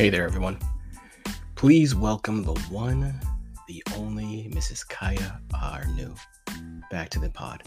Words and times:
Hey 0.00 0.08
there, 0.08 0.24
everyone. 0.24 0.58
Please 1.56 1.94
welcome 1.94 2.42
the 2.42 2.54
one, 2.70 3.20
the 3.68 3.82
only 3.98 4.50
Mrs. 4.50 4.88
Kaya 4.88 5.38
Arnoux 5.52 6.16
back 6.90 7.10
to 7.10 7.18
the 7.18 7.28
pod. 7.28 7.62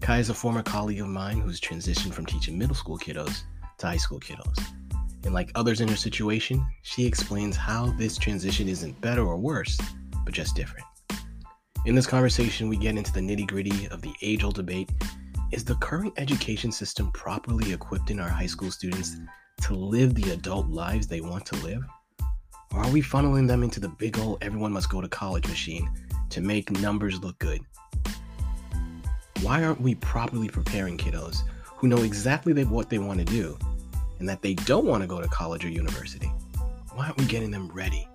Kaya 0.00 0.20
is 0.20 0.30
a 0.30 0.34
former 0.34 0.62
colleague 0.62 1.00
of 1.00 1.08
mine 1.08 1.40
who's 1.40 1.60
transitioned 1.60 2.14
from 2.14 2.26
teaching 2.26 2.56
middle 2.56 2.76
school 2.76 2.96
kiddos 2.96 3.42
to 3.78 3.86
high 3.88 3.96
school 3.96 4.20
kiddos. 4.20 4.56
And 5.24 5.34
like 5.34 5.50
others 5.56 5.80
in 5.80 5.88
her 5.88 5.96
situation, 5.96 6.64
she 6.82 7.04
explains 7.04 7.56
how 7.56 7.86
this 7.98 8.16
transition 8.16 8.68
isn't 8.68 9.00
better 9.00 9.26
or 9.26 9.36
worse, 9.36 9.76
but 10.24 10.32
just 10.32 10.54
different. 10.54 10.86
In 11.86 11.96
this 11.96 12.06
conversation, 12.06 12.68
we 12.68 12.76
get 12.76 12.96
into 12.96 13.12
the 13.12 13.18
nitty 13.18 13.48
gritty 13.48 13.88
of 13.88 14.00
the 14.00 14.14
age 14.22 14.44
old 14.44 14.54
debate 14.54 14.92
is 15.50 15.64
the 15.64 15.74
current 15.80 16.14
education 16.18 16.70
system 16.70 17.10
properly 17.10 17.72
equipping 17.72 18.20
our 18.20 18.28
high 18.28 18.46
school 18.46 18.70
students 18.70 19.16
to 19.62 19.74
live 19.74 20.14
the 20.14 20.30
adult 20.32 20.68
lives 20.68 21.06
they 21.06 21.20
want 21.20 21.46
to 21.46 21.56
live? 21.56 21.82
Or 22.72 22.80
are 22.80 22.90
we 22.90 23.02
funneling 23.02 23.48
them 23.48 23.62
into 23.62 23.80
the 23.80 23.88
big 23.88 24.18
old 24.18 24.38
everyone 24.42 24.72
must 24.72 24.90
go 24.90 25.00
to 25.00 25.08
college 25.08 25.48
machine 25.48 25.88
to 26.30 26.40
make 26.40 26.70
numbers 26.70 27.20
look 27.20 27.38
good? 27.38 27.60
Why 29.42 29.62
aren't 29.62 29.80
we 29.80 29.94
properly 29.94 30.48
preparing 30.48 30.98
kiddos 30.98 31.38
who 31.64 31.88
know 31.88 32.02
exactly 32.02 32.52
what 32.64 32.90
they 32.90 32.98
want 32.98 33.20
to 33.20 33.24
do 33.24 33.56
and 34.18 34.28
that 34.28 34.42
they 34.42 34.54
don't 34.54 34.84
want 34.84 35.02
to 35.02 35.06
go 35.06 35.20
to 35.20 35.28
college 35.28 35.64
or 35.64 35.68
university? 35.68 36.30
Why 36.94 37.06
aren't 37.06 37.18
we 37.18 37.26
getting 37.26 37.50
them 37.50 37.68
ready 37.72 38.08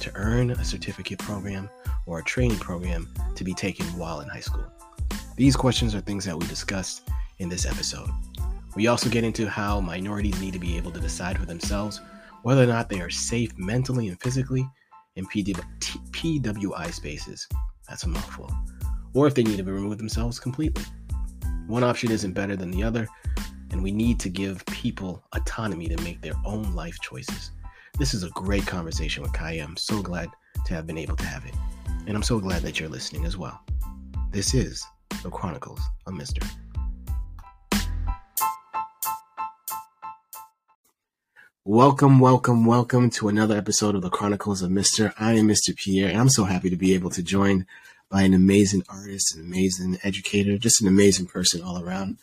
to 0.00 0.12
earn 0.14 0.52
a 0.52 0.64
certificate 0.64 1.18
program 1.18 1.68
or 2.06 2.20
a 2.20 2.24
training 2.24 2.58
program 2.58 3.08
to 3.34 3.44
be 3.44 3.54
taken 3.54 3.86
while 3.98 4.20
in 4.20 4.28
high 4.28 4.40
school? 4.40 4.64
These 5.36 5.56
questions 5.56 5.94
are 5.94 6.00
things 6.00 6.24
that 6.24 6.38
we 6.38 6.46
discussed 6.46 7.08
in 7.38 7.48
this 7.48 7.66
episode. 7.66 8.08
We 8.78 8.86
also 8.86 9.10
get 9.10 9.24
into 9.24 9.48
how 9.48 9.80
minorities 9.80 10.40
need 10.40 10.52
to 10.52 10.60
be 10.60 10.76
able 10.76 10.92
to 10.92 11.00
decide 11.00 11.36
for 11.36 11.44
themselves 11.44 12.00
whether 12.44 12.62
or 12.62 12.66
not 12.66 12.88
they 12.88 13.00
are 13.00 13.10
safe 13.10 13.50
mentally 13.58 14.06
and 14.06 14.22
physically 14.22 14.64
in 15.16 15.26
PWI 15.26 16.92
spaces. 16.92 17.48
That's 17.88 18.04
a 18.04 18.08
mouthful. 18.08 18.48
Or 19.14 19.26
if 19.26 19.34
they 19.34 19.42
need 19.42 19.56
to 19.56 19.64
remove 19.64 19.98
themselves 19.98 20.38
completely. 20.38 20.84
One 21.66 21.82
option 21.82 22.12
isn't 22.12 22.34
better 22.34 22.54
than 22.54 22.70
the 22.70 22.84
other, 22.84 23.08
and 23.72 23.82
we 23.82 23.90
need 23.90 24.20
to 24.20 24.28
give 24.28 24.64
people 24.66 25.24
autonomy 25.32 25.88
to 25.88 26.00
make 26.04 26.22
their 26.22 26.36
own 26.44 26.72
life 26.76 27.00
choices. 27.00 27.50
This 27.98 28.14
is 28.14 28.22
a 28.22 28.30
great 28.30 28.64
conversation 28.64 29.24
with 29.24 29.32
Kaya. 29.32 29.64
I'm 29.64 29.76
so 29.76 30.00
glad 30.02 30.28
to 30.66 30.74
have 30.74 30.86
been 30.86 30.98
able 30.98 31.16
to 31.16 31.26
have 31.26 31.44
it. 31.46 31.54
And 32.06 32.10
I'm 32.10 32.22
so 32.22 32.38
glad 32.38 32.62
that 32.62 32.78
you're 32.78 32.88
listening 32.88 33.24
as 33.24 33.36
well. 33.36 33.60
This 34.30 34.54
is 34.54 34.86
the 35.24 35.30
Chronicles 35.30 35.80
of 36.06 36.14
Mr. 36.14 36.48
Welcome, 41.64 42.18
welcome, 42.18 42.64
welcome 42.64 43.10
to 43.10 43.28
another 43.28 43.56
episode 43.56 43.94
of 43.94 44.00
the 44.00 44.08
Chronicles 44.08 44.62
of 44.62 44.70
Mr. 44.70 45.12
I 45.18 45.34
am 45.34 45.48
Mr. 45.48 45.76
Pierre, 45.76 46.08
and 46.08 46.18
I'm 46.18 46.30
so 46.30 46.44
happy 46.44 46.70
to 46.70 46.76
be 46.76 46.94
able 46.94 47.10
to 47.10 47.22
join 47.22 47.66
by 48.08 48.22
an 48.22 48.32
amazing 48.32 48.84
artist, 48.88 49.36
an 49.36 49.42
amazing 49.42 49.98
educator, 50.02 50.56
just 50.56 50.80
an 50.80 50.88
amazing 50.88 51.26
person 51.26 51.60
all 51.60 51.82
around. 51.82 52.16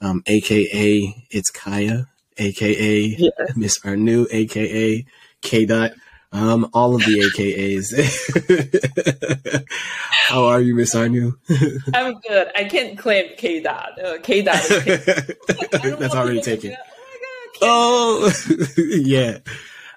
Um, 0.00 0.22
AKA 0.26 1.26
it's 1.30 1.50
Kaya, 1.50 2.06
AKA 2.38 3.16
yeah. 3.18 3.30
Miss 3.56 3.80
Arnoux, 3.84 4.28
AKA 4.30 5.06
K 5.42 5.64
Dot. 5.66 5.92
Um, 6.30 6.68
all 6.72 6.96
of 6.96 7.00
the 7.02 7.30
AKAs. 7.30 7.94
How 10.28 10.46
are 10.46 10.60
you, 10.60 10.74
Miss 10.74 10.94
Arnoux? 10.94 11.38
I'm 11.94 12.18
good. 12.20 12.50
I 12.56 12.64
can't 12.64 12.98
claim 12.98 13.36
K 13.36 13.60
dot. 13.60 13.92
Uh, 14.04 14.18
K 14.20 14.42
dot. 14.42 14.60
That's 14.68 16.14
already 16.14 16.40
taken. 16.40 16.76
Oh 17.64 18.32
yeah. 18.78 19.38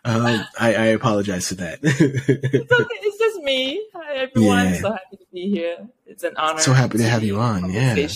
Um, 0.05 0.45
I, 0.57 0.73
I, 0.73 0.85
apologize 0.85 1.50
for 1.50 1.55
that. 1.55 1.79
it's 1.81 2.00
okay. 2.00 2.85
It's 3.01 3.17
just 3.17 3.44
me. 3.44 3.85
Hi, 3.94 4.16
everyone. 4.16 4.67
Yeah. 4.67 4.79
So 4.79 4.91
happy 4.91 5.17
to 5.17 5.25
be 5.33 5.50
here. 5.50 5.88
It's 6.05 6.23
an 6.23 6.38
honor. 6.38 6.59
So 6.59 6.72
happy 6.72 6.97
to, 6.97 7.03
to 7.03 7.09
have 7.09 7.23
you 7.23 7.39
on. 7.39 7.72
Yeah. 7.72 8.07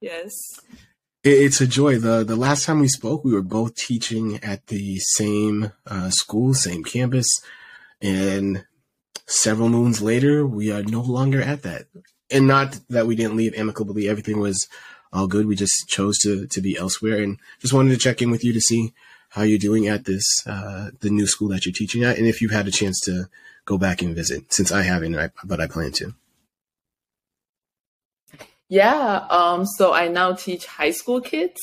Yes. 0.00 0.60
It's 1.22 1.62
a 1.62 1.66
joy. 1.66 1.98
the 1.98 2.24
The 2.24 2.36
last 2.36 2.66
time 2.66 2.80
we 2.80 2.88
spoke, 2.88 3.24
we 3.24 3.32
were 3.32 3.40
both 3.40 3.74
teaching 3.74 4.38
at 4.42 4.66
the 4.66 4.98
same 4.98 5.72
uh, 5.86 6.10
school, 6.10 6.52
same 6.52 6.84
campus, 6.84 7.26
and 8.02 8.66
several 9.26 9.70
moons 9.70 10.02
later, 10.02 10.46
we 10.46 10.70
are 10.70 10.82
no 10.82 11.00
longer 11.00 11.40
at 11.40 11.62
that. 11.62 11.86
And 12.30 12.46
not 12.46 12.78
that 12.90 13.06
we 13.06 13.16
didn't 13.16 13.36
leave 13.36 13.54
amicably; 13.54 14.06
everything 14.06 14.40
was 14.40 14.68
all 15.14 15.28
good. 15.28 15.46
We 15.46 15.56
just 15.56 15.88
chose 15.88 16.18
to 16.18 16.46
to 16.46 16.60
be 16.60 16.76
elsewhere, 16.76 17.22
and 17.22 17.38
just 17.60 17.72
wanted 17.72 17.90
to 17.90 17.98
check 17.98 18.20
in 18.20 18.30
with 18.30 18.44
you 18.44 18.52
to 18.52 18.60
see 18.60 18.92
how 19.30 19.42
you're 19.42 19.58
doing 19.58 19.88
at 19.88 20.04
this 20.04 20.24
uh, 20.46 20.90
the 21.00 21.10
new 21.10 21.26
school 21.26 21.48
that 21.48 21.64
you're 21.64 21.72
teaching 21.72 22.04
at, 22.04 22.18
and 22.18 22.26
if 22.26 22.42
you've 22.42 22.50
had 22.50 22.68
a 22.68 22.72
chance 22.72 23.00
to 23.00 23.28
go 23.64 23.78
back 23.78 24.02
and 24.02 24.14
visit. 24.14 24.52
Since 24.52 24.72
I 24.72 24.82
haven't, 24.82 25.16
but 25.44 25.60
I 25.60 25.66
plan 25.66 25.92
to. 25.92 26.14
Yeah. 28.68 29.26
Um, 29.30 29.66
so 29.66 29.92
I 29.92 30.08
now 30.08 30.32
teach 30.32 30.66
high 30.66 30.90
school 30.90 31.20
kids. 31.20 31.60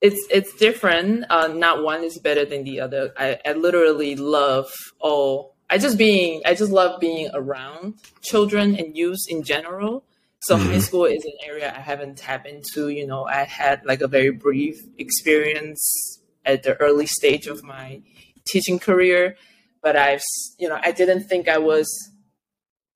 It's 0.00 0.26
it's 0.30 0.54
different. 0.54 1.26
Uh, 1.28 1.48
not 1.48 1.82
one 1.84 2.02
is 2.02 2.18
better 2.18 2.44
than 2.44 2.64
the 2.64 2.80
other. 2.80 3.12
I, 3.18 3.38
I 3.44 3.52
literally 3.52 4.16
love 4.16 4.70
all. 4.98 5.54
I 5.68 5.78
just 5.78 5.98
being. 5.98 6.40
I 6.46 6.54
just 6.54 6.72
love 6.72 7.00
being 7.00 7.30
around 7.34 7.94
children 8.22 8.76
and 8.76 8.96
youth 8.96 9.20
in 9.28 9.42
general. 9.42 10.04
So 10.42 10.56
mm-hmm. 10.56 10.70
high 10.70 10.78
school 10.78 11.04
is 11.04 11.24
an 11.24 11.32
area 11.44 11.72
I 11.74 11.80
haven't 11.80 12.16
tapped 12.18 12.46
into. 12.46 12.88
You 12.88 13.06
know, 13.06 13.24
I 13.26 13.44
had 13.44 13.84
like 13.84 14.00
a 14.00 14.08
very 14.08 14.30
brief 14.30 14.76
experience 14.98 16.20
at 16.44 16.62
the 16.62 16.76
early 16.80 17.06
stage 17.06 17.46
of 17.46 17.62
my 17.62 18.02
teaching 18.46 18.78
career, 18.78 19.36
but 19.82 19.96
I've 19.96 20.22
you 20.58 20.68
know 20.68 20.78
I 20.82 20.92
didn't 20.92 21.24
think 21.24 21.48
I 21.48 21.58
was 21.58 21.88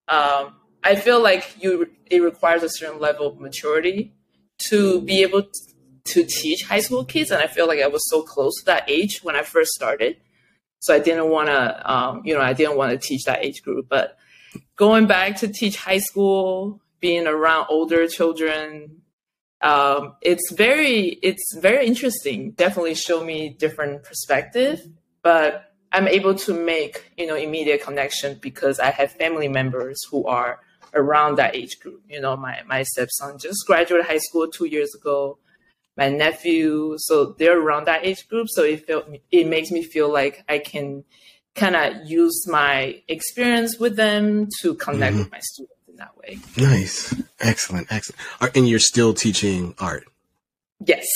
um, 0.09 0.55
I 0.83 0.97
feel 0.97 1.23
like 1.23 1.63
you 1.63 1.91
it 2.11 2.21
requires 2.21 2.63
a 2.63 2.69
certain 2.69 3.01
level 3.01 3.27
of 3.27 3.41
maturity 3.41 4.15
to 4.71 5.01
be 5.03 5.23
able 5.23 5.45
to 6.05 6.25
teach 6.25 6.65
high 6.65 6.81
school 6.81 7.05
kids, 7.05 7.31
and 7.31 7.43
I 7.43 7.47
feel 7.47 7.67
like 7.67 7.81
I 7.81 7.87
was 7.87 8.09
so 8.09 8.23
close 8.23 8.55
to 8.61 8.65
that 8.67 8.89
age 8.89 9.21
when 9.23 9.37
I 9.37 9.43
first 9.43 9.71
started. 9.73 10.17
So 10.81 10.95
I 10.95 10.99
didn't 10.99 11.31
want 11.31 11.49
to, 11.49 11.91
um, 11.91 12.23
you 12.27 12.35
know, 12.35 12.43
I 12.43 12.53
didn't 12.53 12.77
want 12.77 12.93
to 12.93 12.99
teach 12.99 13.25
that 13.25 13.43
age 13.43 13.63
group. 13.63 13.87
But 13.89 14.19
going 14.77 15.07
back 15.07 15.37
to 15.37 15.49
teach 15.49 15.77
high 15.77 15.99
school, 15.99 16.83
being 17.05 17.27
around 17.27 17.67
older 17.69 18.09
children, 18.09 19.03
um, 19.61 20.15
it's 20.23 20.51
very, 20.53 21.19
it's 21.23 21.55
very 21.61 21.87
interesting. 21.87 22.53
Definitely 22.53 22.95
show 22.95 23.23
me 23.23 23.51
different 23.51 24.05
perspective, 24.05 24.81
but 25.21 25.75
I'm 25.93 26.09
able 26.09 26.35
to 26.47 26.55
make, 26.55 27.13
you 27.19 27.27
know, 27.27 27.35
immediate 27.37 27.83
connection 27.83 28.39
because 28.41 28.81
I 28.81 28.89
have 28.91 29.13
family 29.13 29.49
members 29.49 29.99
who 30.11 30.25
are 30.25 30.61
around 30.95 31.37
that 31.37 31.55
age 31.55 31.79
group. 31.79 32.01
You 32.09 32.23
know, 32.23 32.39
my 32.39 32.63
my 32.67 32.85
stepson 32.85 33.37
just 33.39 33.67
graduated 33.67 34.07
high 34.07 34.25
school 34.27 34.49
two 34.49 34.65
years 34.65 34.95
ago. 34.95 35.37
My 35.99 36.09
nephew, 36.09 36.95
so 36.97 37.35
they're 37.39 37.61
around 37.61 37.85
that 37.85 38.07
age 38.07 38.27
group. 38.29 38.49
So 38.49 38.63
it 38.63 38.87
felt 38.87 39.05
it 39.31 39.47
makes 39.47 39.71
me 39.71 39.83
feel 39.83 40.11
like 40.11 40.43
I 40.49 40.59
can 40.59 41.05
kind 41.55 41.77
of 41.77 42.07
use 42.07 42.49
my 42.49 43.03
experience 43.09 43.79
with 43.79 43.97
them 43.97 44.49
to 44.63 44.75
connect 44.75 45.13
mm-hmm. 45.13 45.25
with 45.25 45.33
my 45.33 45.41
students 45.41 45.75
in 45.95 45.99
that 45.99 46.17
way. 46.17 46.39
Nice, 46.57 47.15
excellent, 47.41 47.89
excellent. 47.91 48.21
And 48.57 48.69
you're 48.69 48.79
still 48.79 49.15
teaching 49.15 49.75
art. 49.79 50.05
Yes. 50.85 51.07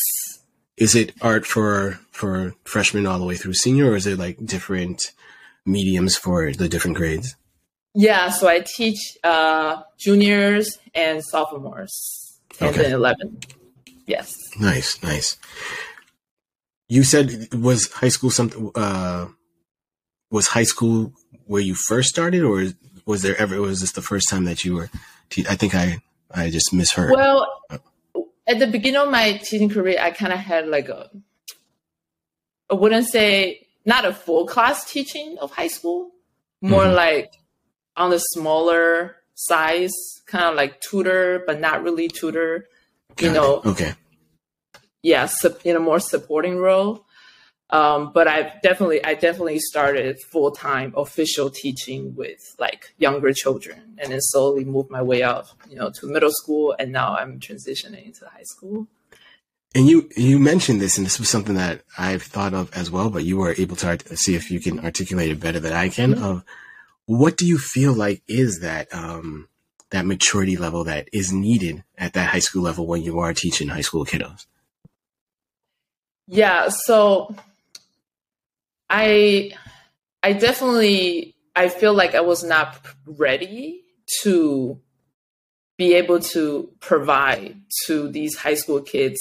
Is 0.76 0.94
it 0.94 1.12
art 1.20 1.44
for 1.44 1.98
for 2.12 2.54
freshmen 2.64 3.06
all 3.06 3.18
the 3.18 3.24
way 3.24 3.36
through 3.36 3.54
senior, 3.54 3.90
or 3.90 3.96
is 3.96 4.06
it 4.06 4.18
like 4.18 4.44
different 4.44 5.12
mediums 5.66 6.16
for 6.16 6.52
the 6.52 6.68
different 6.68 6.96
grades? 6.96 7.34
Yeah, 7.94 8.30
so 8.30 8.48
I 8.48 8.60
teach 8.60 9.18
uh, 9.24 9.82
juniors 9.98 10.78
and 10.94 11.24
sophomores, 11.24 12.38
10th 12.54 12.68
okay. 12.70 12.84
and 12.84 12.94
11th. 12.94 13.54
Yes. 14.06 14.32
Nice, 14.60 15.02
nice. 15.02 15.36
You 16.88 17.02
said 17.02 17.52
was 17.52 17.92
high 17.92 18.08
school 18.08 18.30
something? 18.30 18.70
Uh, 18.74 19.26
was 20.30 20.48
high 20.48 20.64
school 20.64 21.12
where 21.46 21.62
you 21.62 21.74
first 21.74 22.08
started, 22.08 22.44
or 22.44 22.66
was 23.08 23.22
there 23.22 23.40
ever? 23.40 23.60
Was 23.60 23.80
this 23.80 23.92
the 23.92 24.02
first 24.02 24.28
time 24.28 24.44
that 24.44 24.64
you 24.64 24.74
were? 24.74 24.90
Te- 25.30 25.46
I 25.48 25.56
think 25.56 25.74
I 25.74 26.02
I 26.30 26.50
just 26.50 26.74
misheard. 26.74 27.10
Well, 27.10 27.48
at 28.46 28.58
the 28.58 28.66
beginning 28.66 29.00
of 29.00 29.10
my 29.10 29.38
teaching 29.38 29.70
career, 29.70 29.98
I 29.98 30.10
kind 30.10 30.32
of 30.32 30.38
had 30.38 30.68
like 30.68 30.90
a 30.90 31.10
I 32.70 32.74
wouldn't 32.74 33.08
say 33.08 33.66
not 33.86 34.04
a 34.04 34.12
full 34.12 34.46
class 34.46 34.84
teaching 34.84 35.38
of 35.40 35.50
high 35.50 35.68
school, 35.68 36.10
more 36.60 36.84
mm-hmm. 36.84 36.94
like 36.94 37.32
on 37.96 38.10
the 38.10 38.18
smaller 38.18 39.16
size, 39.34 39.94
kind 40.26 40.44
of 40.44 40.54
like 40.54 40.80
tutor, 40.82 41.42
but 41.46 41.60
not 41.60 41.82
really 41.82 42.08
tutor. 42.08 42.68
Got 43.16 43.26
you 43.26 43.32
know, 43.32 43.60
it. 43.60 43.66
okay. 43.68 43.94
Yeah, 45.02 45.28
in 45.64 45.76
a 45.76 45.80
more 45.80 46.00
supporting 46.00 46.58
role. 46.58 47.06
Um, 47.70 48.12
but 48.14 48.26
I've 48.26 48.62
definitely, 48.62 49.04
I 49.04 49.14
definitely 49.14 49.58
started 49.58 50.18
full 50.20 50.50
time 50.50 50.94
official 50.96 51.50
teaching 51.50 52.14
with 52.16 52.40
like 52.58 52.94
younger 52.96 53.32
children, 53.32 53.96
and 53.98 54.10
then 54.10 54.20
slowly 54.20 54.64
moved 54.64 54.90
my 54.90 55.02
way 55.02 55.22
up, 55.22 55.48
you 55.68 55.76
know, 55.76 55.90
to 55.90 56.06
middle 56.06 56.32
school, 56.32 56.74
and 56.78 56.92
now 56.92 57.16
I'm 57.16 57.40
transitioning 57.40 58.06
into 58.06 58.26
high 58.26 58.44
school. 58.44 58.88
And 59.74 59.86
you 59.86 60.08
you 60.16 60.38
mentioned 60.38 60.80
this, 60.80 60.96
and 60.96 61.06
this 61.06 61.18
was 61.18 61.28
something 61.28 61.56
that 61.56 61.82
I've 61.98 62.22
thought 62.22 62.54
of 62.54 62.74
as 62.74 62.90
well. 62.90 63.10
But 63.10 63.24
you 63.24 63.36
were 63.36 63.54
able 63.58 63.76
to 63.76 63.88
art- 63.88 64.08
see 64.18 64.34
if 64.34 64.50
you 64.50 64.60
can 64.60 64.80
articulate 64.80 65.30
it 65.30 65.40
better 65.40 65.60
than 65.60 65.74
I 65.74 65.90
can. 65.90 66.14
Mm-hmm. 66.14 66.24
Of 66.24 66.44
what 67.04 67.36
do 67.36 67.46
you 67.46 67.58
feel 67.58 67.92
like 67.92 68.22
is 68.26 68.60
that 68.60 68.92
um, 68.94 69.48
that 69.90 70.06
maturity 70.06 70.56
level 70.56 70.84
that 70.84 71.08
is 71.12 71.32
needed 71.32 71.84
at 71.98 72.14
that 72.14 72.30
high 72.30 72.38
school 72.38 72.62
level 72.62 72.86
when 72.86 73.02
you 73.02 73.18
are 73.18 73.34
teaching 73.34 73.68
high 73.68 73.82
school 73.82 74.06
kiddos? 74.06 74.46
Yeah, 76.26 76.68
so 76.68 77.34
I 78.90 79.52
I 80.22 80.32
definitely 80.32 81.34
I 81.54 81.68
feel 81.68 81.94
like 81.94 82.14
I 82.14 82.20
was 82.20 82.44
not 82.44 82.78
ready 83.06 83.84
to 84.22 84.80
be 85.76 85.94
able 85.94 86.20
to 86.20 86.70
provide 86.80 87.56
to 87.86 88.08
these 88.08 88.36
high 88.36 88.54
school 88.54 88.80
kids 88.80 89.18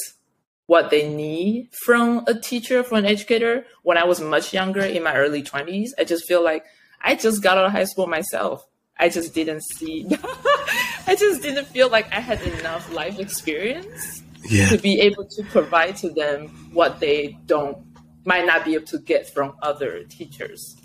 what 0.66 0.90
they 0.90 1.08
need 1.08 1.70
from 1.84 2.24
a 2.28 2.34
teacher, 2.34 2.84
from 2.84 3.00
an 3.00 3.06
educator. 3.06 3.66
When 3.84 3.98
I 3.98 4.06
was 4.06 4.20
much 4.20 4.54
younger 4.54 4.82
in 4.82 5.04
my 5.04 5.16
early 5.16 5.44
20s, 5.44 5.90
I 5.98 6.04
just 6.04 6.28
feel 6.28 6.44
like 6.44 6.66
I 7.02 7.16
just 7.16 7.42
got 7.42 7.58
out 7.58 7.66
of 7.66 7.72
high 7.72 7.86
school 7.86 8.08
myself. 8.08 8.66
I 9.00 9.10
just 9.10 9.34
didn't 9.34 9.62
see, 9.76 10.08
I 11.08 11.16
just 11.18 11.42
didn't 11.42 11.66
feel 11.66 11.90
like 11.90 12.12
I 12.12 12.20
had 12.20 12.42
enough 12.42 12.92
life 12.92 13.20
experience 13.20 14.24
yeah. 14.50 14.70
to 14.70 14.78
be 14.78 15.00
able 15.02 15.26
to 15.26 15.44
provide 15.44 15.96
to 15.98 16.10
them 16.10 16.48
what 16.74 17.00
they 17.00 17.38
don't, 17.46 17.87
might 18.28 18.46
not 18.46 18.66
be 18.66 18.76
able 18.76 18.86
to 18.86 19.00
get 19.00 19.34
from 19.34 19.56
other 19.62 20.04
teachers. 20.04 20.76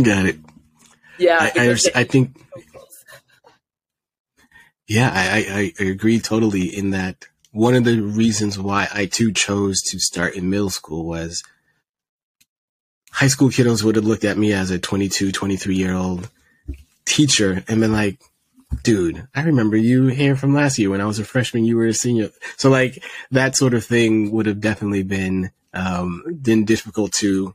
Got 0.00 0.26
it. 0.26 0.38
Yeah. 1.18 1.38
I, 1.40 1.50
I, 1.56 2.00
I 2.00 2.04
think, 2.04 2.40
yeah, 4.86 5.10
I, 5.12 5.72
I, 5.80 5.84
I 5.84 5.88
agree 5.88 6.20
totally 6.20 6.66
in 6.66 6.90
that 6.90 7.26
one 7.50 7.74
of 7.74 7.82
the 7.82 8.00
reasons 8.00 8.56
why 8.56 8.86
I 8.94 9.06
too 9.06 9.32
chose 9.32 9.82
to 9.90 9.98
start 9.98 10.36
in 10.36 10.48
middle 10.48 10.70
school 10.70 11.04
was 11.04 11.42
high 13.10 13.26
school 13.26 13.48
kiddos 13.48 13.82
would 13.82 13.96
have 13.96 14.06
looked 14.06 14.24
at 14.24 14.38
me 14.38 14.52
as 14.52 14.70
a 14.70 14.78
22, 14.78 15.32
23 15.32 15.74
year 15.74 15.94
old 15.94 16.30
teacher 17.04 17.64
and 17.66 17.80
been 17.80 17.92
like, 17.92 18.20
dude, 18.84 19.26
I 19.34 19.42
remember 19.42 19.76
you 19.76 20.06
here 20.06 20.36
from 20.36 20.54
last 20.54 20.78
year 20.78 20.88
when 20.88 21.00
I 21.00 21.06
was 21.06 21.18
a 21.18 21.24
freshman, 21.24 21.64
you 21.64 21.76
were 21.76 21.86
a 21.86 21.92
senior. 21.92 22.30
So 22.56 22.70
like 22.70 23.02
that 23.32 23.56
sort 23.56 23.74
of 23.74 23.84
thing 23.84 24.30
would 24.30 24.46
have 24.46 24.60
definitely 24.60 25.02
been, 25.02 25.50
um, 25.74 26.22
been 26.42 26.64
difficult 26.64 27.12
to, 27.14 27.54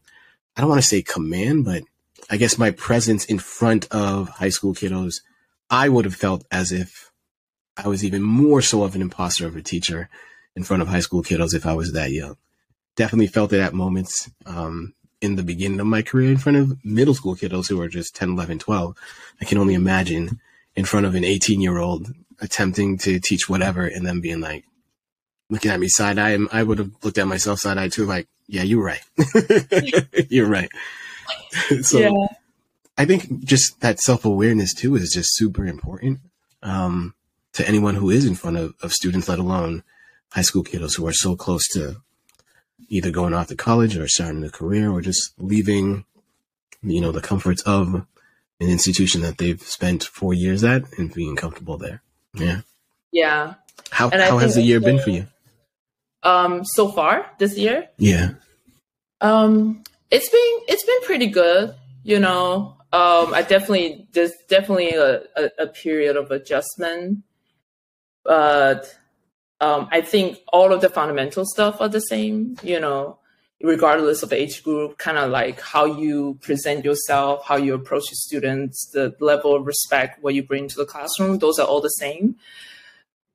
I 0.55 0.61
don't 0.61 0.69
want 0.69 0.81
to 0.81 0.87
say 0.87 1.01
command, 1.01 1.65
but 1.65 1.83
I 2.29 2.37
guess 2.37 2.57
my 2.57 2.71
presence 2.71 3.25
in 3.25 3.39
front 3.39 3.87
of 3.91 4.29
high 4.29 4.49
school 4.49 4.73
kiddos, 4.73 5.21
I 5.69 5.89
would 5.89 6.05
have 6.05 6.15
felt 6.15 6.45
as 6.51 6.71
if 6.71 7.11
I 7.75 7.87
was 7.87 8.03
even 8.03 8.21
more 8.21 8.61
so 8.61 8.83
of 8.83 8.95
an 8.95 9.01
imposter 9.01 9.45
of 9.45 9.55
a 9.55 9.61
teacher 9.61 10.09
in 10.55 10.63
front 10.63 10.81
of 10.81 10.87
high 10.87 11.01
school 11.01 11.23
kiddos 11.23 11.53
if 11.53 11.65
I 11.65 11.73
was 11.73 11.93
that 11.93 12.11
young. 12.11 12.37
Definitely 12.95 13.27
felt 13.27 13.53
it 13.53 13.59
at 13.59 13.73
moments. 13.73 14.31
Um, 14.45 14.95
in 15.21 15.35
the 15.35 15.43
beginning 15.43 15.79
of 15.79 15.87
my 15.87 16.01
career 16.01 16.31
in 16.31 16.37
front 16.37 16.57
of 16.57 16.85
middle 16.85 17.13
school 17.13 17.35
kiddos 17.35 17.67
who 17.67 17.81
are 17.81 17.87
just 17.87 18.15
10, 18.15 18.31
11, 18.31 18.59
12. 18.59 18.95
I 19.41 19.45
can 19.45 19.57
only 19.57 19.73
imagine 19.73 20.39
in 20.75 20.85
front 20.85 21.05
of 21.05 21.15
an 21.15 21.23
18 21.23 21.61
year 21.61 21.79
old 21.79 22.13
attempting 22.39 22.97
to 22.99 23.19
teach 23.19 23.49
whatever 23.49 23.85
and 23.85 24.05
then 24.05 24.21
being 24.21 24.41
like, 24.41 24.63
looking 25.49 25.71
at 25.71 25.79
me 25.79 25.87
side 25.87 26.19
eye. 26.19 26.37
I 26.51 26.63
would 26.63 26.79
have 26.79 26.91
looked 27.03 27.17
at 27.17 27.27
myself 27.27 27.59
side 27.59 27.77
eye 27.77 27.89
too, 27.89 28.05
like, 28.05 28.27
yeah, 28.47 28.63
you're 28.63 28.83
right. 28.83 29.01
you're 30.29 30.47
right. 30.47 30.69
so 31.81 31.99
yeah. 31.99 32.27
I 32.97 33.05
think 33.05 33.43
just 33.43 33.81
that 33.81 33.99
self 33.99 34.25
awareness 34.25 34.73
too 34.73 34.95
is 34.95 35.11
just 35.13 35.35
super 35.35 35.65
important 35.65 36.19
um, 36.63 37.13
to 37.53 37.67
anyone 37.67 37.95
who 37.95 38.09
is 38.09 38.25
in 38.25 38.35
front 38.35 38.57
of, 38.57 38.73
of 38.81 38.93
students, 38.93 39.29
let 39.29 39.39
alone 39.39 39.83
high 40.31 40.41
school 40.41 40.63
kiddos 40.63 40.97
who 40.97 41.07
are 41.07 41.13
so 41.13 41.35
close 41.35 41.67
to 41.69 41.97
either 42.89 43.11
going 43.11 43.33
off 43.33 43.47
to 43.47 43.55
college 43.55 43.97
or 43.97 44.07
starting 44.07 44.43
a 44.43 44.49
career 44.49 44.89
or 44.89 45.01
just 45.01 45.33
leaving, 45.37 46.05
you 46.81 47.01
know, 47.01 47.11
the 47.11 47.21
comforts 47.21 47.61
of 47.63 47.93
an 47.93 48.05
institution 48.69 49.21
that 49.21 49.37
they've 49.37 49.61
spent 49.61 50.03
four 50.03 50.33
years 50.33 50.63
at 50.63 50.83
and 50.97 51.13
being 51.13 51.35
comfortable 51.35 51.77
there. 51.77 52.01
Yeah. 52.33 52.61
Yeah. 53.11 53.55
How 53.91 54.09
how 54.09 54.37
has 54.37 54.55
the 54.55 54.61
year 54.61 54.79
been 54.79 54.99
for 54.99 55.11
you? 55.11 55.27
Um, 56.23 56.65
so 56.65 56.91
far 56.91 57.31
this 57.37 57.57
year. 57.57 57.89
Yeah. 57.97 58.31
Um, 59.21 59.83
it's 60.11 60.29
been 60.29 60.59
it's 60.67 60.85
been 60.85 61.01
pretty 61.03 61.27
good. 61.27 61.75
You 62.03 62.19
know, 62.19 62.77
um, 62.93 63.33
I 63.33 63.41
definitely 63.47 64.07
there's 64.13 64.33
definitely 64.49 64.91
a, 64.91 65.21
a, 65.35 65.49
a 65.59 65.67
period 65.67 66.15
of 66.15 66.31
adjustment, 66.31 67.23
but 68.23 68.97
um, 69.59 69.89
I 69.91 70.01
think 70.01 70.39
all 70.53 70.71
of 70.71 70.81
the 70.81 70.89
fundamental 70.89 71.45
stuff 71.45 71.81
are 71.81 71.89
the 71.89 71.99
same, 71.99 72.57
you 72.63 72.79
know, 72.79 73.19
regardless 73.61 74.23
of 74.23 74.31
age 74.31 74.63
group, 74.63 74.97
kind 74.97 75.17
of 75.17 75.31
like 75.31 75.59
how 75.59 75.85
you 75.85 76.37
present 76.41 76.85
yourself, 76.85 77.43
how 77.45 77.55
you 77.55 77.73
approach 77.73 78.03
your 78.09 78.15
students, 78.15 78.89
the 78.93 79.15
level 79.19 79.55
of 79.55 79.65
respect, 79.65 80.21
what 80.23 80.35
you 80.35 80.43
bring 80.43 80.67
to 80.67 80.75
the 80.75 80.85
classroom, 80.85 81.39
those 81.39 81.57
are 81.57 81.67
all 81.67 81.81
the 81.81 81.89
same. 81.89 82.35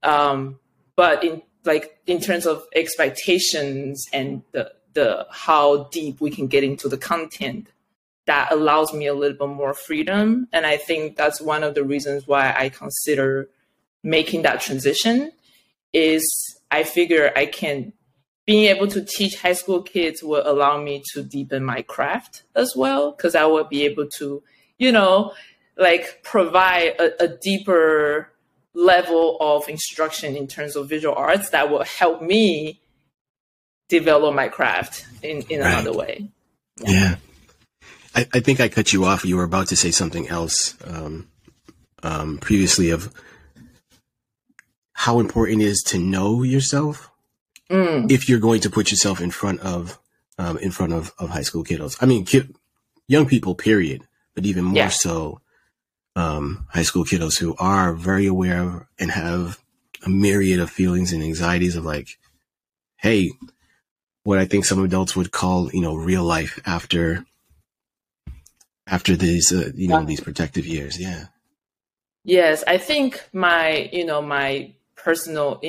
Um, 0.03 0.59
but 0.97 1.25
in 1.25 1.43
like 1.65 1.99
in 2.07 2.21
terms 2.21 2.47
of 2.47 2.65
expectations 2.75 4.05
and 4.13 4.43
the 4.53 4.73
the 4.95 5.27
how 5.31 5.85
deep 5.85 6.21
we 6.21 6.31
can 6.31 6.47
get 6.47 6.65
into 6.65 6.89
the 6.89 6.99
content, 6.99 7.69
that 8.27 8.53
allows 8.53 8.93
me 8.93 9.07
a 9.07 9.15
little 9.15 9.37
bit 9.37 9.55
more 9.55 9.75
freedom. 9.75 10.49
And 10.53 10.67
I 10.67 10.77
think 10.77 11.17
that's 11.17 11.41
one 11.41 11.65
of 11.65 11.75
the 11.75 11.85
reasons 11.85 12.27
why 12.27 12.55
I 12.57 12.69
consider 12.69 13.49
making 14.03 14.43
that 14.43 14.61
transition 14.61 15.33
is 15.93 16.23
I 16.71 16.85
figure 16.85 17.33
I 17.37 17.47
can 17.47 17.93
being 18.45 18.65
able 18.65 18.89
to 18.89 19.05
teach 19.05 19.41
high 19.41 19.53
school 19.53 19.83
kids 19.83 20.23
will 20.23 20.43
allow 20.45 20.81
me 20.81 21.03
to 21.13 21.23
deepen 21.23 21.65
my 21.65 21.83
craft 21.83 22.43
as 22.57 22.75
well 22.77 23.13
because 23.13 23.35
I 23.35 23.45
will 23.45 23.65
be 23.65 23.85
able 23.85 24.09
to, 24.19 24.43
you 24.79 24.91
know, 24.91 25.33
like 25.77 26.23
provide 26.25 26.97
a, 26.99 27.23
a, 27.23 27.29
deeper 27.41 28.32
level 28.75 29.37
of 29.41 29.69
instruction 29.69 30.37
in 30.37 30.47
terms 30.47 30.77
of 30.77 30.89
visual 30.89 31.15
arts 31.15 31.51
that 31.51 31.71
will 31.71 31.85
help 31.85 32.23
me 32.23 32.81
develop 33.89 34.35
my 34.35 34.49
craft 34.49 35.07
in, 35.23 35.43
in 35.51 35.61
right. 35.61 35.73
another 35.73 35.93
way. 35.93 36.29
Yeah. 36.81 36.91
yeah. 36.91 37.17
I, 38.15 38.29
I, 38.35 38.41
think 38.41 38.61
I 38.61 38.69
cut 38.69 38.93
you 38.93 39.05
off. 39.05 39.25
You 39.25 39.37
were 39.37 39.45
about 39.45 39.69
to 39.69 39.77
say 39.77 39.91
something 39.91 40.29
else 40.29 40.77
um, 40.85 41.29
um, 42.03 42.39
previously 42.39 42.91
of 42.91 43.13
how 44.93 45.19
important 45.19 45.63
it 45.63 45.67
is 45.67 45.83
to 45.83 45.99
know 45.99 46.43
yourself 46.43 47.11
mm. 47.71 48.11
if 48.11 48.29
you're 48.29 48.39
going 48.39 48.61
to 48.61 48.71
put 48.71 48.91
yourself 48.91 49.21
in 49.21 49.31
front 49.31 49.61
of 49.61 49.99
um, 50.39 50.57
in 50.59 50.71
front 50.71 50.93
of, 50.93 51.13
of 51.19 51.31
high 51.31 51.43
school 51.43 51.65
kiddos. 51.65 51.99
I 52.01 52.07
mean, 52.07 52.25
kid, 52.25 52.55
young 53.07 53.27
people, 53.27 53.55
period, 53.55 54.07
but 54.35 54.47
even 54.47 54.65
more 54.65 54.77
yeah. 54.77 54.89
so 54.89 55.42
um, 56.17 56.67
high 56.71 56.83
school 56.83 57.05
kiddos 57.05 57.39
who 57.39 57.55
are 57.59 57.95
very 57.95 58.27
aware 58.27 58.63
of 58.63 58.87
and 58.99 59.11
have 59.11 59.59
a 60.05 60.11
myriad 60.11 60.61
of 60.61 60.71
feelings 60.71 61.13
and 61.13 61.23
anxieties 61.23 61.77
of 61.77 61.85
like, 61.85 62.19
hey, 62.97 63.31
what 64.25 64.39
I 64.39 64.45
think 64.45 64.65
some 64.65 64.83
adults 64.83 65.17
would 65.17 65.33
call, 65.33 65.71
you 65.73 65.81
know, 65.81 65.95
real 65.95 66.25
life 66.25 66.61
after 66.67 67.25
after 68.87 69.17
these, 69.17 69.53
uh, 69.53 69.71
you 69.75 69.89
know, 69.89 70.01
yeah. 70.01 70.05
these 70.05 70.21
protective 70.21 70.67
years. 70.67 71.01
Yeah. 71.01 71.27
Yes, 72.25 72.63
I 72.67 72.79
think 72.79 73.29
my, 73.33 73.89
you 73.93 74.05
know, 74.05 74.23
my 74.23 74.75
personal 74.97 75.61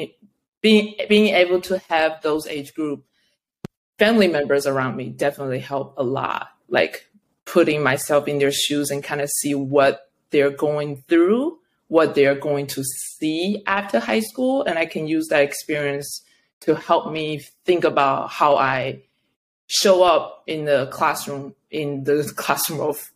being 0.61 0.95
being 1.09 1.33
able 1.35 1.61
to 1.61 1.79
have 1.89 2.21
those 2.21 2.47
age 2.47 2.73
group 2.73 3.05
family 3.97 4.27
members 4.27 4.67
around 4.67 4.95
me 4.95 5.09
definitely 5.09 5.59
help 5.59 5.93
a 5.97 6.03
lot 6.03 6.49
like 6.67 7.09
putting 7.45 7.83
myself 7.83 8.27
in 8.27 8.39
their 8.39 8.51
shoes 8.51 8.89
and 8.89 9.03
kind 9.03 9.21
of 9.21 9.29
see 9.29 9.53
what 9.55 10.11
they're 10.33 10.49
going 10.49 11.01
through 11.07 11.57
what 11.87 12.15
they're 12.15 12.35
going 12.35 12.67
to 12.67 12.83
see 12.83 13.63
after 13.65 13.99
high 13.99 14.19
school 14.19 14.63
and 14.63 14.77
i 14.77 14.85
can 14.85 15.07
use 15.07 15.27
that 15.29 15.43
experience 15.43 16.21
to 16.59 16.75
help 16.75 17.09
me 17.11 17.39
think 17.63 17.85
about 17.85 18.29
how 18.29 18.57
i 18.57 19.01
show 19.67 20.03
up 20.03 20.43
in 20.47 20.65
the 20.65 20.87
classroom 20.87 21.55
in 21.71 22.03
the 22.03 22.31
classroom 22.35 22.81
of 22.81 23.11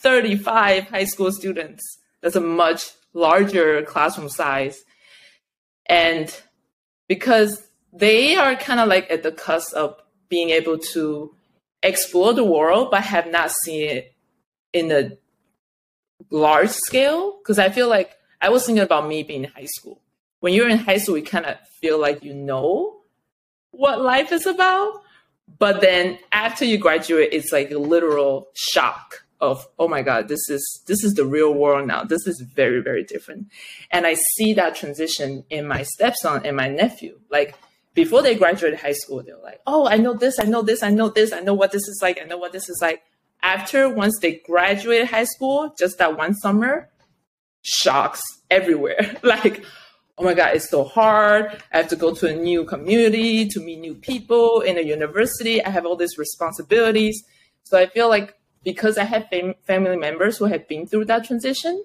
35 0.00 0.84
high 0.84 1.04
school 1.04 1.30
students. 1.30 1.98
That's 2.20 2.36
a 2.36 2.40
much 2.40 2.90
larger 3.12 3.82
classroom 3.82 4.28
size. 4.28 4.82
And 5.86 6.34
because 7.06 7.66
they 7.92 8.36
are 8.36 8.56
kind 8.56 8.80
of 8.80 8.88
like 8.88 9.10
at 9.10 9.22
the 9.22 9.32
cusp 9.32 9.74
of 9.74 9.96
being 10.28 10.50
able 10.50 10.78
to 10.78 11.34
explore 11.82 12.32
the 12.32 12.44
world, 12.44 12.90
but 12.90 13.02
have 13.02 13.30
not 13.30 13.50
seen 13.64 13.88
it 13.88 14.14
in 14.72 14.90
a 14.92 15.12
large 16.30 16.70
scale. 16.70 17.38
Because 17.38 17.58
I 17.58 17.70
feel 17.70 17.88
like 17.88 18.16
I 18.40 18.50
was 18.50 18.66
thinking 18.66 18.82
about 18.82 19.08
me 19.08 19.22
being 19.22 19.44
in 19.44 19.50
high 19.50 19.66
school. 19.66 20.00
When 20.40 20.54
you're 20.54 20.68
in 20.68 20.78
high 20.78 20.98
school, 20.98 21.18
you 21.18 21.24
kind 21.24 21.46
of 21.46 21.56
feel 21.80 22.00
like 22.00 22.24
you 22.24 22.34
know 22.34 23.00
what 23.70 24.00
life 24.00 24.32
is 24.32 24.46
about. 24.46 25.02
But 25.58 25.80
then 25.80 26.18
after 26.32 26.64
you 26.64 26.78
graduate, 26.78 27.30
it's 27.32 27.52
like 27.52 27.70
a 27.70 27.78
literal 27.78 28.48
shock 28.54 29.24
of 29.40 29.66
oh 29.78 29.88
my 29.88 30.02
god 30.02 30.28
this 30.28 30.50
is 30.50 30.82
this 30.86 31.02
is 31.02 31.14
the 31.14 31.24
real 31.24 31.54
world 31.54 31.86
now 31.86 32.04
this 32.04 32.26
is 32.26 32.44
very 32.54 32.82
very 32.82 33.02
different 33.02 33.46
and 33.90 34.06
i 34.06 34.12
see 34.12 34.52
that 34.52 34.74
transition 34.74 35.42
in 35.48 35.66
my 35.66 35.82
stepson 35.82 36.44
and 36.44 36.54
my 36.54 36.68
nephew 36.68 37.18
like 37.30 37.56
before 37.94 38.22
they 38.22 38.34
graduated 38.34 38.78
high 38.78 38.92
school, 38.92 39.22
they're 39.22 39.36
like, 39.38 39.60
oh, 39.66 39.86
I 39.86 39.96
know 39.96 40.14
this, 40.14 40.38
I 40.38 40.44
know 40.44 40.62
this, 40.62 40.82
I 40.82 40.90
know 40.90 41.08
this, 41.08 41.32
I 41.32 41.40
know 41.40 41.54
what 41.54 41.72
this 41.72 41.88
is 41.88 42.00
like, 42.02 42.20
I 42.20 42.24
know 42.24 42.38
what 42.38 42.52
this 42.52 42.68
is 42.68 42.78
like. 42.80 43.02
After 43.42 43.88
once 43.88 44.18
they 44.20 44.42
graduated 44.46 45.08
high 45.08 45.24
school, 45.24 45.74
just 45.78 45.98
that 45.98 46.16
one 46.16 46.34
summer, 46.34 46.90
shocks 47.62 48.22
everywhere. 48.50 49.16
like, 49.22 49.64
oh 50.18 50.24
my 50.24 50.34
God, 50.34 50.56
it's 50.56 50.68
so 50.68 50.84
hard. 50.84 51.62
I 51.72 51.78
have 51.78 51.88
to 51.88 51.96
go 51.96 52.14
to 52.14 52.28
a 52.28 52.36
new 52.36 52.64
community 52.64 53.46
to 53.48 53.60
meet 53.60 53.80
new 53.80 53.94
people 53.94 54.60
in 54.60 54.76
a 54.76 54.82
university. 54.82 55.62
I 55.64 55.70
have 55.70 55.86
all 55.86 55.96
these 55.96 56.18
responsibilities. 56.18 57.22
So 57.64 57.78
I 57.78 57.86
feel 57.86 58.08
like 58.08 58.34
because 58.62 58.98
I 58.98 59.04
have 59.04 59.28
fam- 59.28 59.54
family 59.66 59.96
members 59.96 60.36
who 60.36 60.44
have 60.46 60.68
been 60.68 60.86
through 60.86 61.06
that 61.06 61.24
transition, 61.24 61.82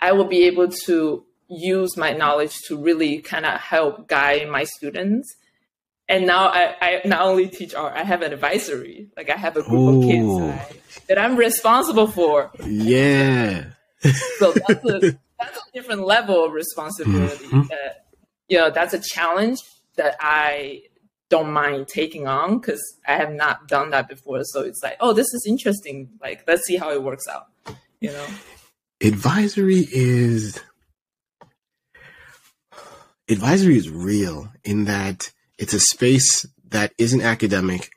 I 0.00 0.12
will 0.12 0.24
be 0.24 0.44
able 0.44 0.68
to 0.86 1.24
use 1.48 1.96
my 1.96 2.12
knowledge 2.12 2.56
to 2.68 2.76
really 2.76 3.18
kind 3.18 3.44
of 3.44 3.60
help 3.60 4.08
guide 4.08 4.48
my 4.48 4.64
students. 4.64 5.34
And 6.10 6.26
now 6.26 6.48
I, 6.48 6.74
I 6.80 7.00
not 7.04 7.20
only 7.20 7.46
teach 7.46 7.72
art, 7.72 7.94
I 7.94 8.02
have 8.02 8.22
an 8.22 8.32
advisory. 8.32 9.10
Like 9.16 9.30
I 9.30 9.36
have 9.36 9.56
a 9.56 9.62
group 9.62 9.80
Ooh. 9.80 10.02
of 10.02 10.08
kids 10.08 10.72
I, 10.98 11.02
that 11.06 11.18
I'm 11.18 11.36
responsible 11.36 12.08
for. 12.08 12.50
Yeah. 12.66 13.66
so 14.38 14.52
that's 14.52 14.84
a, 14.84 15.00
that's 15.38 15.56
a 15.56 15.72
different 15.72 16.04
level 16.04 16.44
of 16.44 16.52
responsibility. 16.52 17.44
Mm-hmm. 17.46 17.68
That 17.68 18.06
you 18.48 18.58
know, 18.58 18.70
that's 18.70 18.92
a 18.92 18.98
challenge 18.98 19.60
that 19.96 20.16
I 20.18 20.82
don't 21.28 21.52
mind 21.52 21.86
taking 21.86 22.26
on 22.26 22.58
because 22.58 22.82
I 23.06 23.14
have 23.14 23.30
not 23.30 23.68
done 23.68 23.90
that 23.90 24.08
before. 24.08 24.42
So 24.42 24.62
it's 24.62 24.82
like, 24.82 24.96
oh, 24.98 25.12
this 25.12 25.32
is 25.32 25.46
interesting. 25.46 26.10
Like, 26.20 26.42
let's 26.48 26.66
see 26.66 26.76
how 26.76 26.90
it 26.90 27.04
works 27.04 27.28
out. 27.28 27.46
You 28.00 28.10
know, 28.10 28.26
advisory 29.00 29.86
is 29.92 30.60
advisory 33.28 33.76
is 33.76 33.88
real 33.88 34.50
in 34.64 34.86
that 34.86 35.30
it's 35.60 35.74
a 35.74 35.78
space 35.78 36.46
that 36.70 36.92
isn't 36.96 37.20
academic. 37.20 37.90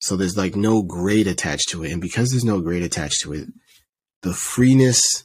So 0.00 0.16
there's 0.16 0.36
like 0.36 0.54
no 0.54 0.82
grade 0.82 1.26
attached 1.26 1.70
to 1.70 1.82
it. 1.82 1.90
And 1.90 2.00
because 2.00 2.30
there's 2.30 2.44
no 2.44 2.60
grade 2.60 2.82
attached 2.82 3.22
to 3.22 3.32
it, 3.32 3.48
the 4.20 4.34
freeness, 4.34 5.24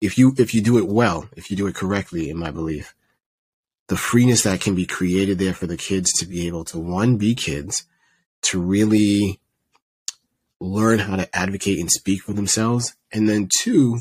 if 0.00 0.16
you, 0.16 0.34
if 0.38 0.54
you 0.54 0.62
do 0.62 0.78
it 0.78 0.86
well, 0.86 1.28
if 1.36 1.50
you 1.50 1.56
do 1.56 1.66
it 1.66 1.74
correctly, 1.74 2.30
in 2.30 2.38
my 2.38 2.52
belief, 2.52 2.94
the 3.88 3.96
freeness 3.96 4.44
that 4.44 4.60
can 4.60 4.76
be 4.76 4.86
created 4.86 5.38
there 5.40 5.52
for 5.52 5.66
the 5.66 5.76
kids 5.76 6.12
to 6.12 6.26
be 6.26 6.46
able 6.46 6.64
to 6.66 6.78
one, 6.78 7.16
be 7.16 7.34
kids, 7.34 7.84
to 8.42 8.60
really 8.60 9.40
learn 10.60 11.00
how 11.00 11.16
to 11.16 11.36
advocate 11.36 11.80
and 11.80 11.90
speak 11.90 12.22
for 12.22 12.34
themselves. 12.34 12.94
And 13.12 13.28
then 13.28 13.48
two, 13.60 13.98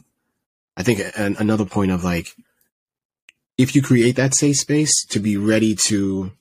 I 0.77 0.83
think 0.83 1.01
another 1.17 1.65
point 1.65 1.91
of 1.91 2.03
like, 2.03 2.35
if 3.57 3.75
you 3.75 3.81
create 3.81 4.15
that 4.17 4.35
safe 4.35 4.57
space 4.57 5.05
to 5.07 5.19
be 5.19 5.37
ready 5.37 5.75
to 5.87 6.31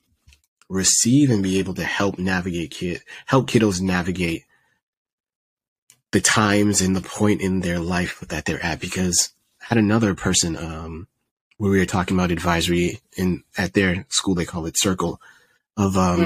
receive 0.69 1.29
and 1.29 1.43
be 1.43 1.59
able 1.59 1.73
to 1.73 1.83
help 1.83 2.17
navigate 2.17 2.71
kid 2.71 3.01
help 3.27 3.47
kiddos 3.47 3.81
navigate 3.81 4.43
the 6.11 6.21
times 6.21 6.81
and 6.81 6.95
the 6.95 7.01
point 7.01 7.41
in 7.41 7.59
their 7.59 7.79
life 7.79 8.21
that 8.29 8.45
they're 8.45 8.63
at 8.63 8.79
because 8.79 9.33
I 9.61 9.65
had 9.69 9.77
another 9.77 10.15
person 10.15 10.57
um 10.57 11.07
where 11.57 11.71
we 11.71 11.77
were 11.77 11.85
talking 11.85 12.17
about 12.17 12.31
advisory 12.31 12.99
in 13.15 13.43
at 13.57 13.73
their 13.73 14.05
school 14.09 14.33
they 14.33 14.45
call 14.45 14.65
it 14.65 14.77
circle 14.77 15.21
of 15.77 15.97
um 15.97 16.19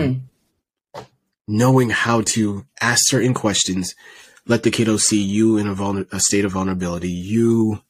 mm. 0.95 1.05
knowing 1.47 1.89
how 1.89 2.21
to 2.21 2.65
ask 2.79 3.01
certain 3.07 3.33
questions 3.33 3.93
let 4.47 4.63
the 4.63 4.71
kiddos 4.71 5.01
see 5.01 5.21
you 5.21 5.57
in 5.57 5.67
a, 5.67 5.75
vulner- 5.75 6.11
a 6.13 6.19
state 6.19 6.45
of 6.45 6.53
vulnerability 6.53 7.11
you 7.11 7.81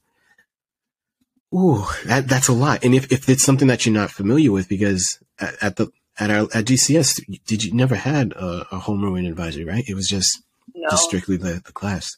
Ooh, 1.54 1.84
that 2.06 2.28
that's 2.28 2.48
a 2.48 2.54
lot. 2.54 2.84
And 2.84 2.94
if, 2.94 3.12
if 3.12 3.28
it's 3.28 3.44
something 3.44 3.68
that 3.70 3.86
you're 3.86 3.94
not 3.94 4.12
familiar 4.12 4.52
with, 4.52 4.70
because 4.70 5.18
at, 5.40 5.56
at 5.64 5.76
the 5.78 5.88
at 6.20 6.30
our 6.30 6.44
at 6.54 6.66
GCS, 6.66 7.40
did 7.46 7.64
you 7.64 7.74
never 7.74 7.96
had 7.96 8.34
a, 8.34 8.68
a 8.72 8.80
homeroom 8.80 9.28
advisory, 9.28 9.66
right? 9.66 9.84
It 9.88 9.96
was 9.96 10.08
just 10.08 10.42
no. 10.76 10.90
just 10.90 11.04
strictly 11.04 11.38
the, 11.38 11.62
the 11.66 11.72
class. 11.72 12.18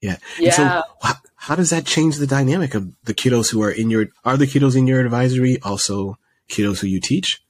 Yeah. 0.00 0.16
Yeah. 0.38 0.46
And 0.46 0.54
so 0.54 0.82
how, 1.02 1.14
how 1.36 1.54
does 1.54 1.70
that 1.70 1.86
change 1.86 2.16
the 2.16 2.26
dynamic 2.26 2.74
of 2.74 2.92
the 3.04 3.14
kiddos 3.14 3.50
who 3.50 3.62
are 3.62 3.70
in 3.70 3.90
your 3.90 4.08
are 4.24 4.36
the 4.36 4.46
kiddos 4.46 4.76
in 4.76 4.86
your 4.86 5.00
advisory 5.00 5.58
also 5.62 6.18
kiddos 6.48 6.80
who 6.80 6.86
you 6.86 7.00
teach? 7.00 7.42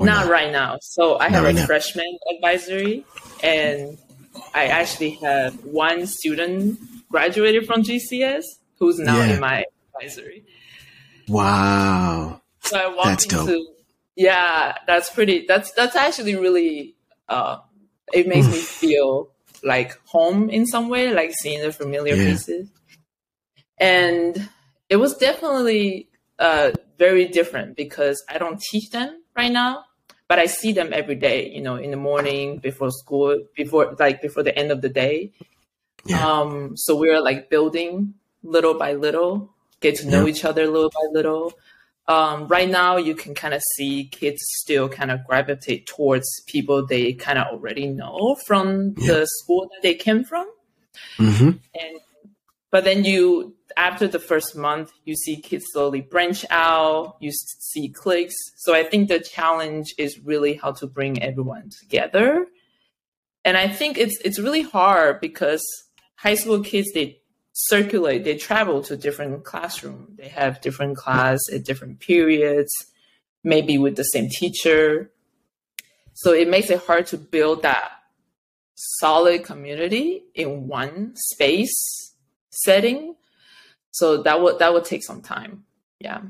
Not, 0.00 0.24
not, 0.24 0.30
right 0.30 0.50
now. 0.50 0.78
So 0.80 1.18
I 1.18 1.24
not 1.24 1.32
have 1.32 1.44
right 1.44 1.54
a 1.54 1.60
now. 1.60 1.66
freshman 1.66 2.18
advisory 2.34 3.04
and 3.42 3.98
I 4.54 4.66
actually 4.66 5.10
have 5.22 5.54
one 5.64 6.06
student 6.06 6.80
graduated 7.10 7.66
from 7.66 7.82
GCS 7.82 8.44
who's 8.78 8.98
now 8.98 9.18
yeah. 9.18 9.34
in 9.34 9.40
my 9.40 9.64
advisory. 9.94 10.44
Wow. 11.28 12.40
So 12.62 12.78
I 12.78 12.86
walked 12.88 13.06
that's 13.06 13.24
into 13.24 13.46
dope. 13.46 13.72
Yeah, 14.16 14.76
that's 14.86 15.10
pretty 15.10 15.44
that's 15.46 15.72
that's 15.72 15.96
actually 15.96 16.36
really 16.36 16.96
uh 17.28 17.58
it 18.12 18.26
makes 18.26 18.46
me 18.46 18.58
feel 18.58 19.30
like 19.62 19.98
home 20.06 20.50
in 20.50 20.66
some 20.66 20.88
way, 20.88 21.12
like 21.14 21.32
seeing 21.32 21.62
the 21.62 21.72
familiar 21.72 22.14
yeah. 22.14 22.24
faces. 22.24 22.68
And 23.78 24.48
it 24.88 24.96
was 24.96 25.16
definitely 25.16 26.08
uh 26.38 26.72
very 26.98 27.28
different 27.28 27.76
because 27.76 28.22
I 28.28 28.38
don't 28.38 28.60
teach 28.60 28.90
them 28.90 29.22
right 29.36 29.52
now, 29.52 29.84
but 30.28 30.38
I 30.38 30.46
see 30.46 30.72
them 30.72 30.92
every 30.92 31.16
day, 31.16 31.48
you 31.48 31.62
know, 31.62 31.76
in 31.76 31.90
the 31.90 31.96
morning 31.96 32.58
before 32.58 32.90
school, 32.90 33.42
before 33.56 33.96
like 33.98 34.20
before 34.20 34.42
the 34.42 34.56
end 34.56 34.70
of 34.70 34.82
the 34.82 34.88
day. 34.88 35.32
Yeah. 36.04 36.26
Um 36.26 36.76
so 36.76 36.96
we're 36.96 37.20
like 37.20 37.48
building 37.48 38.14
little 38.42 38.74
by 38.74 38.94
little 38.94 39.52
get 39.82 39.96
to 39.96 40.08
know 40.08 40.26
each 40.26 40.44
other 40.44 40.66
little 40.66 40.90
by 40.90 41.08
little. 41.10 41.52
Um, 42.08 42.48
right 42.48 42.68
now, 42.68 42.96
you 42.96 43.14
can 43.14 43.34
kind 43.34 43.54
of 43.54 43.62
see 43.76 44.08
kids 44.10 44.40
still 44.56 44.88
kind 44.88 45.10
of 45.10 45.24
gravitate 45.26 45.86
towards 45.86 46.26
people 46.46 46.84
they 46.84 47.12
kind 47.12 47.38
of 47.38 47.46
already 47.46 47.86
know 47.86 48.36
from 48.46 48.94
the 48.94 49.26
school 49.26 49.68
that 49.72 49.82
they 49.82 49.94
came 49.94 50.24
from. 50.24 50.46
Mm-hmm. 51.18 51.48
And 51.48 52.00
but 52.72 52.84
then 52.84 53.04
you, 53.04 53.54
after 53.76 54.08
the 54.08 54.18
first 54.18 54.56
month, 54.56 54.90
you 55.04 55.14
see 55.14 55.36
kids 55.36 55.66
slowly 55.72 56.00
branch 56.00 56.44
out. 56.50 57.16
You 57.20 57.30
see 57.30 57.90
cliques. 57.90 58.34
So 58.56 58.74
I 58.74 58.82
think 58.82 59.08
the 59.08 59.20
challenge 59.20 59.94
is 59.98 60.18
really 60.18 60.54
how 60.54 60.72
to 60.72 60.86
bring 60.86 61.22
everyone 61.22 61.70
together. 61.80 62.46
And 63.44 63.56
I 63.56 63.68
think 63.68 63.98
it's 63.98 64.18
it's 64.24 64.38
really 64.38 64.62
hard 64.62 65.20
because 65.20 65.62
high 66.16 66.34
school 66.34 66.62
kids 66.62 66.92
they 66.92 67.20
circulate 67.52 68.24
they 68.24 68.36
travel 68.36 68.82
to 68.82 68.96
different 68.96 69.44
classroom. 69.44 70.14
They 70.16 70.28
have 70.28 70.60
different 70.60 70.96
class 70.96 71.40
at 71.52 71.64
different 71.64 72.00
periods 72.00 72.72
maybe 73.44 73.76
with 73.76 73.96
the 73.96 74.04
same 74.04 74.28
teacher. 74.28 75.10
So 76.14 76.32
it 76.32 76.48
makes 76.48 76.70
it 76.70 76.84
hard 76.84 77.06
to 77.08 77.18
build 77.18 77.62
that 77.62 77.90
solid 78.74 79.44
community 79.44 80.24
in 80.34 80.68
one 80.68 81.14
space 81.16 82.14
setting. 82.50 83.16
So 83.90 84.22
that 84.22 84.40
would 84.40 84.58
that 84.58 84.72
would 84.72 84.84
take 84.84 85.04
some 85.04 85.22
time. 85.22 85.64
Yeah 85.98 86.22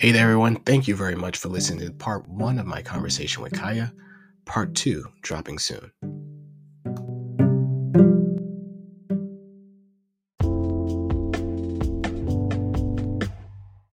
Hey 0.00 0.12
there, 0.12 0.22
everyone. 0.22 0.56
Thank 0.56 0.88
you 0.88 0.96
very 0.96 1.14
much 1.14 1.36
for 1.36 1.50
listening 1.50 1.86
to 1.86 1.92
part 1.92 2.26
one 2.26 2.58
of 2.58 2.64
my 2.64 2.80
conversation 2.80 3.42
with 3.42 3.52
Kaya. 3.52 3.92
Part 4.46 4.74
two 4.74 5.04
dropping 5.20 5.58
soon. 5.58 5.92